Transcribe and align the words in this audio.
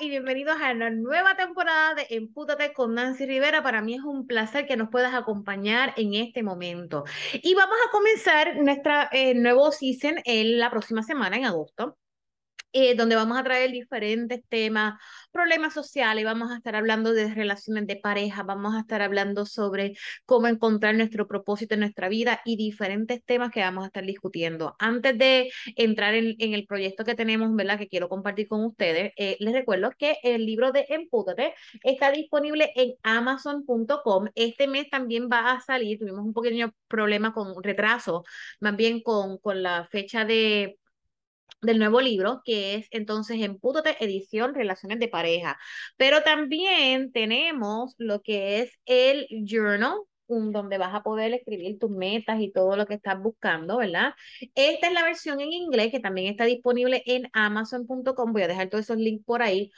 y 0.00 0.10
bienvenidos 0.10 0.56
a 0.60 0.74
la 0.74 0.90
nueva 0.90 1.34
temporada 1.36 1.94
de 1.94 2.06
Empútate 2.10 2.72
con 2.72 2.94
Nancy 2.94 3.26
Rivera. 3.26 3.62
Para 3.62 3.82
mí 3.82 3.94
es 3.94 4.02
un 4.02 4.26
placer 4.26 4.66
que 4.66 4.76
nos 4.76 4.90
puedas 4.90 5.12
acompañar 5.14 5.92
en 5.96 6.14
este 6.14 6.42
momento. 6.42 7.04
Y 7.32 7.54
vamos 7.54 7.76
a 7.86 7.90
comenzar 7.90 8.56
nuestra 8.56 9.08
eh, 9.10 9.34
nuevo 9.34 9.72
season 9.72 10.16
en 10.24 10.58
la 10.58 10.70
próxima 10.70 11.02
semana, 11.02 11.36
en 11.36 11.46
agosto. 11.46 11.96
Eh, 12.72 12.94
donde 12.94 13.16
vamos 13.16 13.38
a 13.38 13.42
traer 13.42 13.70
diferentes 13.72 14.42
temas, 14.48 15.00
problemas 15.32 15.72
sociales, 15.72 16.24
vamos 16.26 16.50
a 16.50 16.56
estar 16.58 16.76
hablando 16.76 17.14
de 17.14 17.32
relaciones 17.34 17.86
de 17.86 17.96
pareja, 17.96 18.42
vamos 18.42 18.74
a 18.74 18.80
estar 18.80 19.00
hablando 19.00 19.46
sobre 19.46 19.94
cómo 20.26 20.48
encontrar 20.48 20.94
nuestro 20.94 21.26
propósito 21.26 21.74
en 21.74 21.80
nuestra 21.80 22.10
vida 22.10 22.42
y 22.44 22.56
diferentes 22.56 23.24
temas 23.24 23.50
que 23.52 23.60
vamos 23.60 23.84
a 23.84 23.86
estar 23.86 24.04
discutiendo. 24.04 24.76
Antes 24.78 25.16
de 25.16 25.50
entrar 25.76 26.14
en, 26.14 26.36
el 26.38 26.66
proyecto 26.66 27.04
que 27.04 27.14
tenemos, 27.14 27.54
¿verdad? 27.56 27.78
Que 27.78 27.88
quiero 27.88 28.08
compartir 28.10 28.48
con 28.48 28.62
ustedes, 28.64 29.12
eh, 29.16 29.36
les 29.40 29.54
recuerdo 29.54 29.90
que 29.98 30.18
el 30.22 30.44
libro 30.44 30.70
de 30.70 30.84
Empútate 30.90 31.54
está 31.82 32.10
disponible 32.12 32.70
en 32.76 32.94
amazon.com. 33.02 34.28
Este 34.34 34.68
mes 34.68 34.90
también 34.90 35.28
va 35.32 35.52
a 35.52 35.60
salir, 35.60 35.98
tuvimos 35.98 36.20
un 36.20 36.34
pequeño 36.34 36.74
problema 36.86 37.32
con 37.32 37.62
retraso, 37.62 38.24
más 38.60 38.76
bien 38.76 39.00
con, 39.02 39.38
con 39.38 39.62
la 39.62 39.86
fecha 39.86 40.26
de 40.26 40.78
del 41.60 41.78
nuevo 41.78 42.00
libro, 42.00 42.42
que 42.44 42.74
es 42.76 42.88
entonces 42.90 43.40
Empútate 43.42 43.96
Edición 44.04 44.54
Relaciones 44.54 44.98
de 44.98 45.08
Pareja. 45.08 45.58
Pero 45.96 46.22
también 46.22 47.12
tenemos 47.12 47.94
lo 47.98 48.22
que 48.22 48.60
es 48.60 48.72
el 48.86 49.26
journal, 49.46 49.98
donde 50.28 50.78
vas 50.78 50.94
a 50.94 51.02
poder 51.02 51.32
escribir 51.32 51.78
tus 51.78 51.90
metas 51.90 52.40
y 52.40 52.52
todo 52.52 52.76
lo 52.76 52.86
que 52.86 52.94
estás 52.94 53.20
buscando, 53.20 53.78
¿verdad? 53.78 54.14
Esta 54.54 54.88
es 54.88 54.92
la 54.92 55.02
versión 55.02 55.40
en 55.40 55.52
inglés 55.52 55.90
que 55.90 56.00
también 56.00 56.28
está 56.30 56.44
disponible 56.44 57.02
en 57.06 57.30
amazon.com. 57.32 58.32
Voy 58.32 58.42
a 58.42 58.48
dejar 58.48 58.68
todos 58.68 58.84
esos 58.84 58.98
links 58.98 59.24
por 59.24 59.42
ahí. 59.42 59.70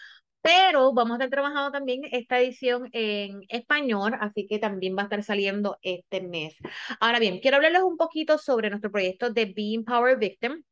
Pero 0.43 0.93
vamos 0.95 1.13
a 1.13 1.15
estar 1.17 1.31
trabajando 1.31 1.71
también 1.71 2.01
esta 2.13 2.41
edición 2.41 2.89
en 2.93 3.43
español, 3.49 4.17
así 4.21 4.47
que 4.47 4.59
también 4.59 4.97
va 4.97 5.03
a 5.03 5.05
estar 5.05 5.23
saliendo 5.23 5.79
este 5.83 6.23
mes. 6.23 6.57
Ahora 6.99 7.19
bien, 7.19 7.41
quiero 7.41 7.59
hablarles 7.59 7.83
un 7.83 7.99
poquito 7.99 8.39
sobre 8.39 8.71
nuestro 8.71 8.91
proyecto 8.91 9.31
de 9.31 9.45
Being 9.47 9.85
Power 9.85 10.19
Victim. 10.19 10.63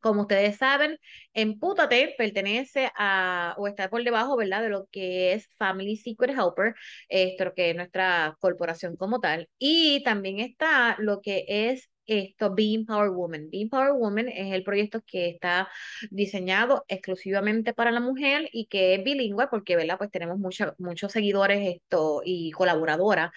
Como 0.00 0.22
ustedes 0.22 0.56
saben, 0.56 0.98
Empútate 1.32 2.14
pertenece 2.18 2.90
a, 2.96 3.54
o 3.58 3.68
está 3.68 3.88
por 3.88 4.02
debajo, 4.02 4.36
¿verdad?, 4.36 4.62
de 4.62 4.68
lo 4.68 4.86
que 4.90 5.32
es 5.32 5.48
Family 5.58 5.96
Secret 5.96 6.36
Helper, 6.36 6.74
esto 7.08 7.52
que 7.54 7.70
es 7.70 7.76
nuestra 7.76 8.36
corporación 8.40 8.96
como 8.96 9.20
tal. 9.20 9.48
Y 9.58 10.02
también 10.04 10.40
está 10.40 10.96
lo 10.98 11.20
que 11.20 11.44
es 11.48 11.88
esto, 12.06 12.52
Being 12.54 12.86
Power 12.86 13.10
Woman. 13.10 13.48
Being 13.50 13.68
Power 13.70 13.92
Woman 13.92 14.28
es 14.28 14.52
el 14.52 14.64
proyecto 14.64 15.00
que 15.06 15.28
está 15.28 15.68
diseñado 16.10 16.84
exclusivamente 16.88 17.72
para 17.72 17.92
la 17.92 18.00
mujer 18.00 18.48
y 18.52 18.66
que 18.66 18.94
es 18.94 19.04
bilingüe 19.04 19.46
porque, 19.48 19.76
¿verdad? 19.76 19.96
Pues 19.98 20.10
tenemos 20.10 20.38
muchos 20.38 20.72
muchos 20.78 21.12
seguidores 21.12 21.76
esto 21.76 22.22
y 22.24 22.50
colaboradoras, 22.50 23.30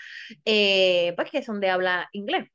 eh, 0.46 1.14
pues 1.16 1.30
que 1.30 1.44
son 1.44 1.60
de 1.60 1.70
habla 1.70 2.10
inglés. 2.14 2.50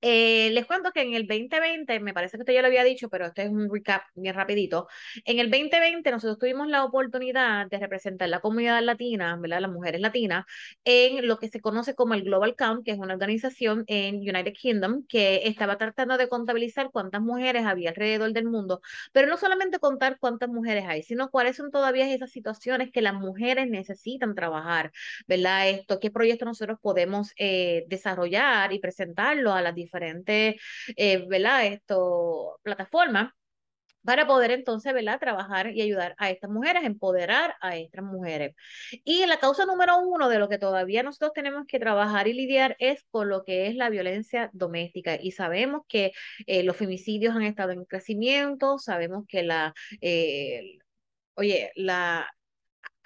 Eh, 0.00 0.50
les 0.52 0.64
cuento 0.66 0.92
que 0.92 1.02
en 1.02 1.14
el 1.14 1.26
2020, 1.26 1.98
me 2.00 2.14
parece 2.14 2.36
que 2.36 2.42
usted 2.42 2.52
ya 2.54 2.62
lo 2.62 2.68
había 2.68 2.84
dicho, 2.84 3.08
pero 3.08 3.26
este 3.26 3.42
es 3.42 3.50
un 3.50 3.68
recap 3.72 4.02
bien 4.14 4.34
rapidito. 4.34 4.86
En 5.24 5.40
el 5.40 5.50
2020 5.50 6.10
nosotros 6.10 6.38
tuvimos 6.38 6.68
la 6.68 6.84
oportunidad 6.84 7.66
de 7.68 7.78
representar 7.78 8.28
la 8.28 8.40
comunidad 8.40 8.80
latina, 8.82 9.36
¿verdad? 9.40 9.60
Las 9.60 9.70
mujeres 9.72 10.00
latinas, 10.00 10.44
en 10.84 11.26
lo 11.26 11.38
que 11.38 11.48
se 11.48 11.60
conoce 11.60 11.94
como 11.94 12.14
el 12.14 12.22
Global 12.22 12.54
Count, 12.56 12.84
que 12.84 12.92
es 12.92 12.98
una 12.98 13.14
organización 13.14 13.84
en 13.88 14.16
United 14.16 14.52
Kingdom 14.52 15.04
que 15.08 15.42
estaba 15.44 15.78
tratando 15.78 16.16
de 16.16 16.28
contabilizar 16.28 16.90
cuántas 16.92 17.20
mujeres 17.20 17.64
había 17.66 17.90
alrededor 17.90 18.32
del 18.32 18.44
mundo, 18.44 18.80
pero 19.12 19.26
no 19.28 19.36
solamente 19.36 19.78
contar 19.78 20.18
cuántas 20.20 20.48
mujeres 20.48 20.84
hay, 20.86 21.02
sino 21.02 21.30
cuáles 21.30 21.56
son 21.56 21.70
todavía 21.70 22.12
esas 22.12 22.30
situaciones 22.30 22.90
que 22.92 23.02
las 23.02 23.14
mujeres 23.14 23.68
necesitan 23.68 24.34
trabajar, 24.34 24.92
¿verdad? 25.26 25.68
Esto, 25.70 25.98
qué 26.00 26.10
proyectos 26.10 26.46
nosotros 26.46 26.78
podemos 26.80 27.32
eh, 27.36 27.84
desarrollar 27.88 28.72
y 28.72 28.78
presentarlo 28.78 29.52
a 29.52 29.62
las 29.62 29.74
diferentes, 29.74 29.87
eh, 29.96 31.24
¿verdad? 31.28 31.66
Esto, 31.66 32.58
plataformas 32.62 33.32
para 34.04 34.26
poder 34.26 34.50
entonces, 34.52 34.94
¿verdad? 34.94 35.20
Trabajar 35.20 35.70
y 35.76 35.82
ayudar 35.82 36.14
a 36.18 36.30
estas 36.30 36.50
mujeres, 36.50 36.84
empoderar 36.84 37.56
a 37.60 37.76
estas 37.76 38.02
mujeres. 38.04 38.54
Y 39.04 39.26
la 39.26 39.38
causa 39.38 39.66
número 39.66 39.98
uno 39.98 40.30
de 40.30 40.38
lo 40.38 40.48
que 40.48 40.58
todavía 40.58 41.02
nosotros 41.02 41.32
tenemos 41.34 41.66
que 41.66 41.78
trabajar 41.78 42.26
y 42.26 42.32
lidiar 42.32 42.74
es 42.78 43.04
con 43.10 43.28
lo 43.28 43.44
que 43.44 43.66
es 43.66 43.74
la 43.76 43.90
violencia 43.90 44.48
doméstica. 44.54 45.18
Y 45.20 45.32
sabemos 45.32 45.82
que 45.88 46.12
eh, 46.46 46.62
los 46.62 46.76
femicidios 46.76 47.36
han 47.36 47.42
estado 47.42 47.72
en 47.72 47.84
crecimiento, 47.84 48.78
sabemos 48.78 49.24
que 49.28 49.42
la, 49.42 49.74
eh, 50.00 50.78
oye, 51.34 51.72
la, 51.74 52.30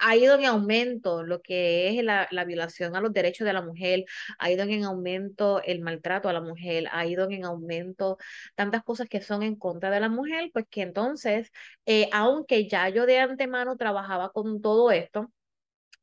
ha 0.03 0.15
ido 0.17 0.35
en 0.35 0.45
aumento 0.45 1.23
lo 1.23 1.41
que 1.41 1.89
es 1.89 2.03
la, 2.03 2.27
la, 2.31 2.45
violación 2.45 2.95
a 2.95 3.01
los 3.01 3.13
derechos 3.13 3.45
de 3.45 3.53
la 3.53 3.61
mujer, 3.61 4.05
ha 4.37 4.51
ido 4.51 4.63
en 4.63 4.83
aumento 4.83 5.61
el 5.63 5.81
maltrato 5.81 6.29
a 6.29 6.33
la 6.33 6.41
mujer, 6.41 6.87
ha 6.91 7.05
ido 7.05 7.29
en 7.29 7.45
aumento 7.45 8.17
tantas 8.55 8.83
cosas 8.83 9.07
que 9.09 9.21
son 9.21 9.43
en 9.43 9.55
contra 9.55 9.91
de 9.91 9.99
la 10.01 10.09
mujer, 10.09 10.49
pues 10.53 10.65
que 10.69 10.81
entonces, 10.81 11.51
eh, 11.85 12.09
aunque 12.11 12.67
ya 12.67 12.89
yo 12.89 13.05
de 13.05 13.19
antemano 13.19 13.77
trabajaba 13.77 14.31
con 14.31 14.61
todo 14.61 14.91
esto, 14.91 15.31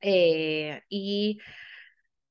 eh, 0.01 0.83
y 0.89 1.39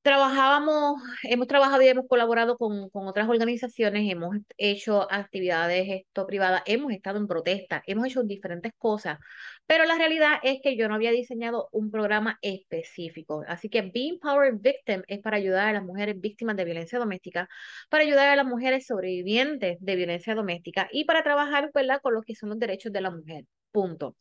Trabajábamos, 0.02 1.02
hemos 1.24 1.46
trabajado 1.46 1.82
y 1.82 1.88
hemos 1.88 2.06
colaborado 2.08 2.56
con, 2.56 2.88
con, 2.88 3.06
otras 3.06 3.28
organizaciones, 3.28 4.10
hemos 4.10 4.34
hecho 4.56 5.06
actividades 5.12 5.88
esto, 5.90 6.26
privadas, 6.26 6.62
hemos 6.64 6.92
estado 6.92 7.18
en 7.18 7.26
protesta, 7.26 7.82
hemos 7.86 8.06
hecho 8.06 8.22
diferentes 8.22 8.72
cosas, 8.78 9.18
pero 9.66 9.84
la 9.84 9.98
realidad 9.98 10.38
es 10.42 10.60
que 10.62 10.74
yo 10.76 10.88
no 10.88 10.94
había 10.94 11.10
diseñado 11.10 11.68
un 11.72 11.90
programa 11.90 12.38
específico. 12.40 13.44
Así 13.46 13.68
que 13.68 13.82
Being 13.82 14.18
Power 14.20 14.54
Victim 14.54 15.02
es 15.06 15.20
para 15.20 15.36
ayudar 15.36 15.68
a 15.68 15.72
las 15.74 15.84
mujeres 15.84 16.18
víctimas 16.18 16.56
de 16.56 16.64
violencia 16.64 16.98
doméstica, 16.98 17.48
para 17.90 18.02
ayudar 18.04 18.28
a 18.30 18.36
las 18.36 18.46
mujeres 18.46 18.86
sobrevivientes 18.86 19.76
de 19.80 19.96
violencia 19.96 20.34
doméstica 20.34 20.88
y 20.90 21.04
para 21.04 21.22
trabajar 21.22 21.70
¿verdad? 21.74 22.00
con 22.02 22.14
lo 22.14 22.22
que 22.22 22.34
son 22.34 22.48
los 22.48 22.58
derechos 22.58 22.92
de 22.92 23.00
la 23.02 23.10
mujer. 23.10 23.44
Punto. 23.70 24.16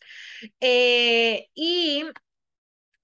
Eh, 0.60 1.48
y 1.56 2.04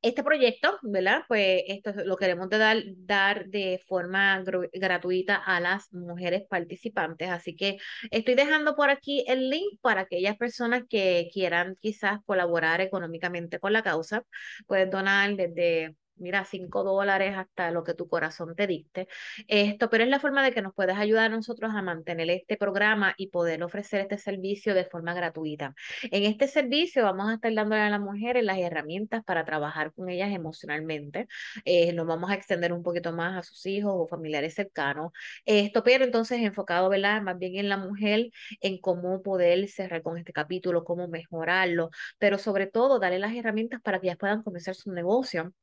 este 0.05 0.23
proyecto, 0.23 0.77
¿verdad? 0.83 1.23
Pues 1.27 1.63
esto 1.67 1.91
lo 2.05 2.15
queremos 2.15 2.47
dar, 2.49 2.77
dar 2.95 3.47
de 3.47 3.81
forma 3.87 4.43
gratuita 4.71 5.35
a 5.35 5.59
las 5.59 5.91
mujeres 5.91 6.43
participantes. 6.47 7.29
Así 7.29 7.55
que 7.55 7.77
estoy 8.11 8.35
dejando 8.35 8.75
por 8.75 8.91
aquí 8.91 9.25
el 9.27 9.49
link 9.49 9.79
para 9.81 10.01
aquellas 10.01 10.37
personas 10.37 10.83
que 10.87 11.27
quieran 11.33 11.75
quizás 11.81 12.19
colaborar 12.25 12.81
económicamente 12.81 13.59
con 13.59 13.73
la 13.73 13.81
causa. 13.81 14.23
Puedes 14.67 14.91
donar 14.91 15.35
desde 15.35 15.95
mira, 16.17 16.45
cinco 16.45 16.83
dólares 16.83 17.35
hasta 17.37 17.71
lo 17.71 17.83
que 17.83 17.93
tu 17.93 18.07
corazón 18.07 18.55
te 18.55 18.67
dicte. 18.67 19.07
Esto, 19.47 19.89
pero 19.89 20.03
es 20.03 20.09
la 20.09 20.19
forma 20.19 20.43
de 20.43 20.51
que 20.51 20.61
nos 20.61 20.73
puedes 20.73 20.97
ayudar 20.97 21.25
a 21.25 21.29
nosotros 21.29 21.71
a 21.73 21.81
mantener 21.81 22.29
este 22.29 22.57
programa 22.57 23.13
y 23.17 23.27
poder 23.27 23.63
ofrecer 23.63 24.01
este 24.01 24.17
servicio 24.17 24.73
de 24.73 24.85
forma 24.85 25.13
gratuita. 25.13 25.75
En 26.11 26.23
este 26.23 26.47
servicio 26.47 27.03
vamos 27.03 27.29
a 27.29 27.35
estar 27.35 27.53
dándole 27.53 27.81
a 27.81 27.89
las 27.89 27.99
mujeres 27.99 28.43
las 28.43 28.57
herramientas 28.57 29.23
para 29.23 29.45
trabajar 29.45 29.93
con 29.93 30.09
ellas 30.09 30.31
emocionalmente. 30.31 31.27
Eh, 31.65 31.93
nos 31.93 32.07
vamos 32.07 32.29
a 32.31 32.35
extender 32.35 32.73
un 32.73 32.83
poquito 32.83 33.11
más 33.13 33.37
a 33.37 33.43
sus 33.43 33.65
hijos 33.65 33.93
o 33.95 34.07
familiares 34.07 34.53
cercanos. 34.55 35.11
Esto, 35.45 35.83
pero 35.83 36.03
entonces 36.05 36.39
enfocado, 36.41 36.89
¿verdad? 36.89 37.21
Más 37.21 37.37
bien 37.37 37.55
en 37.55 37.69
la 37.69 37.77
mujer, 37.77 38.29
en 38.61 38.79
cómo 38.79 39.21
poder 39.21 39.67
cerrar 39.69 40.01
con 40.01 40.17
este 40.17 40.33
capítulo, 40.33 40.83
cómo 40.83 41.07
mejorarlo, 41.07 41.89
pero 42.17 42.37
sobre 42.37 42.67
todo 42.67 42.99
darle 42.99 43.19
las 43.19 43.33
herramientas 43.35 43.81
para 43.81 43.99
que 43.99 44.07
ellas 44.07 44.17
puedan 44.17 44.43
comenzar 44.43 44.75
su 44.75 44.91
negocio 44.91 45.53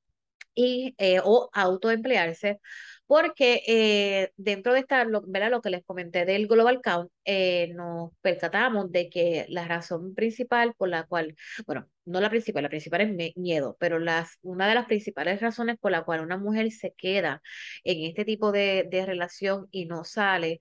y, 0.55 0.95
eh, 0.99 1.21
o 1.25 1.51
autoemplearse, 1.53 2.61
porque 3.07 3.63
eh, 3.67 4.33
dentro 4.37 4.73
de 4.73 4.81
esta, 4.81 5.05
lo, 5.05 5.23
lo 5.27 5.61
que 5.63 5.71
les 5.71 5.85
comenté 5.85 6.25
del 6.25 6.47
Global 6.47 6.81
Count, 6.83 7.11
eh, 7.25 7.73
nos 7.75 8.11
percatamos 8.21 8.91
de 8.91 9.11
que 9.11 9.47
la 9.49 9.67
razón 9.67 10.15
principal 10.15 10.75
por 10.77 10.89
la 10.89 11.05
cual, 11.05 11.37
bueno, 11.67 11.89
no 12.05 12.21
la 12.21 12.31
principal, 12.31 12.63
la 12.63 12.69
principal 12.69 13.03
es 13.03 13.37
miedo, 13.37 13.77
pero 13.79 13.99
las, 13.99 14.39
una 14.43 14.69
de 14.69 14.75
las 14.75 14.87
principales 14.87 15.41
razones 15.41 15.77
por 15.79 15.91
la 15.93 16.05
cual 16.05 16.23
una 16.23 16.37
mujer 16.39 16.71
se 16.73 16.93
queda 16.97 17.43
en 17.85 18.09
este 18.09 18.25
tipo 18.25 18.53
de, 18.53 18.87
de 18.91 19.07
relación 19.07 19.69
y 19.71 19.87
no 19.87 20.05
sale, 20.05 20.61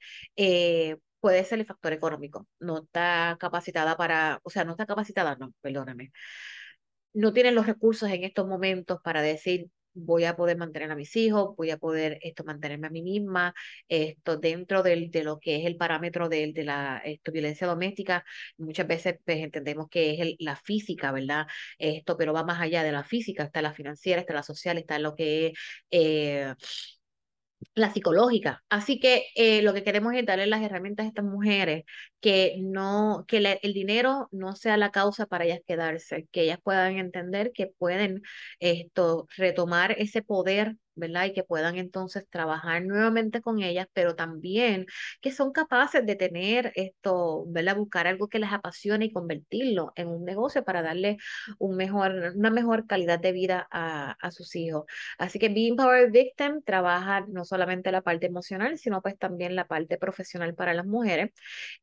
puede 1.21 1.45
ser 1.45 1.59
el 1.59 1.65
factor 1.65 1.93
económico. 1.93 2.47
No 2.59 2.79
está 2.79 3.37
capacitada 3.39 3.95
para, 3.97 4.39
o 4.43 4.49
sea, 4.49 4.65
no 4.65 4.71
está 4.71 4.85
capacitada, 4.85 5.37
no, 5.39 5.53
perdóname. 5.61 6.11
No 7.13 7.33
tienen 7.33 7.55
los 7.55 7.67
recursos 7.67 8.09
en 8.09 8.23
estos 8.23 8.47
momentos 8.47 8.99
para 9.03 9.21
decir, 9.21 9.67
voy 9.93 10.25
a 10.25 10.35
poder 10.35 10.57
mantener 10.57 10.91
a 10.91 10.95
mis 10.95 11.15
hijos, 11.15 11.55
voy 11.57 11.71
a 11.71 11.77
poder 11.77 12.19
esto 12.21 12.43
mantenerme 12.43 12.87
a 12.87 12.89
mí 12.89 13.01
misma, 13.01 13.53
esto 13.87 14.37
dentro 14.37 14.83
del, 14.83 15.11
de 15.11 15.23
lo 15.23 15.39
que 15.39 15.57
es 15.57 15.65
el 15.65 15.77
parámetro 15.77 16.29
de, 16.29 16.51
de 16.53 16.63
la 16.63 17.01
esto, 17.03 17.31
violencia 17.31 17.67
doméstica, 17.67 18.23
muchas 18.57 18.87
veces 18.87 19.15
pues, 19.25 19.39
entendemos 19.39 19.89
que 19.89 20.13
es 20.13 20.19
el, 20.19 20.35
la 20.39 20.55
física, 20.55 21.11
¿verdad? 21.11 21.47
Esto, 21.77 22.17
pero 22.17 22.33
va 22.33 22.43
más 22.43 22.61
allá 22.61 22.83
de 22.83 22.91
la 22.91 23.03
física, 23.03 23.43
está 23.43 23.61
la 23.61 23.73
financiera, 23.73 24.21
está 24.21 24.33
la 24.33 24.43
social, 24.43 24.77
está 24.77 24.99
lo 24.99 25.15
que 25.15 25.47
es... 25.47 25.53
Eh, 25.91 26.53
la 27.75 27.91
psicológica. 27.93 28.63
Así 28.69 28.99
que 28.99 29.25
eh, 29.35 29.61
lo 29.61 29.73
que 29.73 29.83
queremos 29.83 30.13
es 30.13 30.25
darle 30.25 30.47
las 30.47 30.61
herramientas 30.61 31.05
a 31.05 31.07
estas 31.09 31.25
mujeres 31.25 31.83
que 32.19 32.57
no, 32.59 33.25
que 33.27 33.59
el 33.61 33.73
dinero 33.73 34.27
no 34.31 34.55
sea 34.55 34.77
la 34.77 34.91
causa 34.91 35.25
para 35.25 35.45
ellas 35.45 35.61
quedarse, 35.65 36.27
que 36.31 36.43
ellas 36.43 36.59
puedan 36.63 36.97
entender 36.97 37.51
que 37.53 37.67
pueden 37.67 38.21
esto 38.59 39.27
retomar 39.37 39.95
ese 39.97 40.21
poder 40.21 40.75
Y 41.27 41.33
que 41.33 41.43
puedan 41.43 41.77
entonces 41.77 42.25
trabajar 42.29 42.83
nuevamente 42.83 43.41
con 43.41 43.61
ellas, 43.61 43.87
pero 43.93 44.15
también 44.15 44.85
que 45.21 45.31
son 45.31 45.51
capaces 45.51 46.05
de 46.05 46.15
tener 46.15 46.71
esto, 46.75 47.45
¿verdad? 47.47 47.75
Buscar 47.77 48.07
algo 48.07 48.27
que 48.29 48.39
les 48.39 48.51
apasione 48.51 49.05
y 49.05 49.11
convertirlo 49.11 49.93
en 49.95 50.07
un 50.09 50.25
negocio 50.25 50.63
para 50.63 50.81
darle 50.81 51.17
una 51.59 52.51
mejor 52.51 52.87
calidad 52.87 53.19
de 53.19 53.31
vida 53.31 53.67
a, 53.71 54.11
a 54.19 54.31
sus 54.31 54.55
hijos. 54.55 54.85
Así 55.17 55.39
que 55.39 55.49
Being 55.49 55.75
Power 55.75 56.11
Victim 56.11 56.61
trabaja 56.63 57.25
no 57.27 57.45
solamente 57.45 57.91
la 57.91 58.01
parte 58.01 58.27
emocional, 58.27 58.77
sino 58.77 59.01
pues 59.01 59.17
también 59.17 59.55
la 59.55 59.67
parte 59.67 59.97
profesional 59.97 60.55
para 60.55 60.73
las 60.73 60.85
mujeres. 60.85 61.31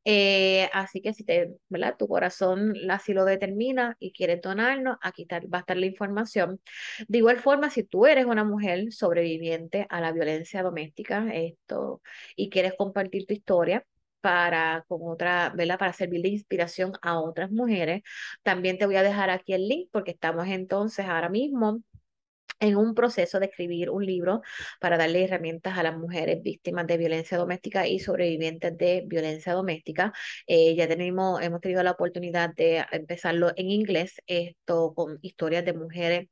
Eh, 0.05 0.69
así 0.73 1.01
que 1.01 1.13
si 1.13 1.23
te, 1.23 1.55
¿verdad? 1.69 1.95
Tu 1.97 2.07
corazón 2.07 2.73
así 2.89 3.13
lo 3.13 3.25
determina 3.25 3.95
y 3.99 4.11
quieres 4.11 4.41
donarnos, 4.41 4.97
aquí 5.01 5.27
va 5.31 5.59
a 5.59 5.61
estar 5.61 5.77
la 5.77 5.85
información. 5.85 6.59
De 7.07 7.17
igual 7.19 7.39
forma, 7.39 7.69
si 7.69 7.83
tú 7.83 8.05
eres 8.05 8.25
una 8.25 8.43
mujer 8.43 8.91
sobreviviente 9.09 9.87
a 9.89 10.01
la 10.01 10.11
violencia 10.11 10.63
doméstica 10.63 11.29
esto, 11.33 12.01
y 12.35 12.49
quieres 12.49 12.73
compartir 12.77 13.25
tu 13.25 13.33
historia 13.33 13.85
para 14.21 14.85
con 14.87 14.99
otra, 15.03 15.51
¿verdad? 15.55 15.79
Para 15.79 15.93
servir 15.93 16.21
de 16.21 16.29
inspiración 16.29 16.93
a 17.01 17.19
otras 17.19 17.51
mujeres. 17.51 18.03
También 18.43 18.77
te 18.77 18.85
voy 18.85 18.97
a 18.97 19.03
dejar 19.03 19.29
aquí 19.29 19.53
el 19.53 19.67
link 19.67 19.89
porque 19.91 20.11
estamos 20.11 20.47
entonces 20.47 21.05
ahora 21.05 21.29
mismo 21.29 21.81
en 22.59 22.75
un 22.75 22.93
proceso 22.93 23.39
de 23.39 23.45
escribir 23.47 23.89
un 23.89 24.05
libro 24.05 24.41
para 24.81 24.97
darle 24.97 25.23
herramientas 25.23 25.77
a 25.77 25.83
las 25.83 25.97
mujeres 25.97 26.41
víctimas 26.43 26.87
de 26.87 26.97
violencia 26.97 27.37
doméstica 27.37 27.87
y 27.87 27.99
sobrevivientes 27.99 28.77
de 28.77 29.03
violencia 29.07 29.53
doméstica. 29.53 30.13
Eh, 30.47 30.75
ya 30.75 30.87
tenemos, 30.87 31.41
hemos 31.41 31.61
tenido 31.61 31.83
la 31.83 31.91
oportunidad 31.91 32.53
de 32.55 32.85
empezarlo 32.91 33.51
en 33.55 33.69
inglés, 33.71 34.21
esto 34.27 34.93
con 34.93 35.19
historias 35.21 35.63
de 35.65 35.73
mujeres 35.73 36.27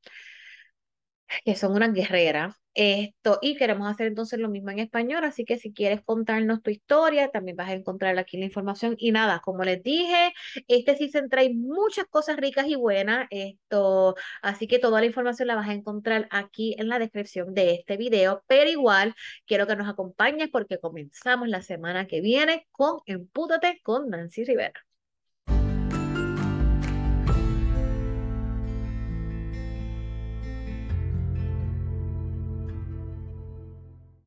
que 1.45 1.55
son 1.55 1.73
unas 1.73 1.93
guerreras. 1.93 2.55
Esto, 2.79 3.39
y 3.41 3.55
queremos 3.57 3.89
hacer 3.89 4.05
entonces 4.05 4.39
lo 4.39 4.49
mismo 4.49 4.69
en 4.69 4.77
español, 4.77 5.23
así 5.23 5.45
que 5.45 5.57
si 5.57 5.73
quieres 5.73 6.01
contarnos 6.03 6.61
tu 6.61 6.69
historia, 6.69 7.29
también 7.29 7.57
vas 7.57 7.69
a 7.69 7.73
encontrar 7.73 8.17
aquí 8.19 8.37
la 8.37 8.45
información. 8.45 8.95
Y 8.99 9.11
nada, 9.11 9.41
como 9.43 9.63
les 9.63 9.81
dije, 9.81 10.31
este 10.67 10.95
sí 10.95 11.09
se 11.09 11.27
trae 11.27 11.51
muchas 11.51 12.05
cosas 12.05 12.37
ricas 12.37 12.67
y 12.67 12.75
buenas, 12.75 13.27
esto, 13.31 14.15
así 14.43 14.67
que 14.67 14.77
toda 14.77 14.99
la 14.99 15.07
información 15.07 15.47
la 15.47 15.55
vas 15.55 15.69
a 15.69 15.73
encontrar 15.73 16.27
aquí 16.29 16.75
en 16.77 16.87
la 16.87 16.99
descripción 16.99 17.55
de 17.55 17.73
este 17.73 17.97
video, 17.97 18.43
pero 18.47 18.69
igual 18.69 19.15
quiero 19.47 19.65
que 19.65 19.75
nos 19.75 19.89
acompañes 19.89 20.49
porque 20.51 20.79
comenzamos 20.79 21.47
la 21.47 21.63
semana 21.63 22.05
que 22.05 22.21
viene 22.21 22.67
con 22.71 22.99
Empútate 23.07 23.79
con 23.83 24.09
Nancy 24.09 24.45
Rivera. 24.45 24.86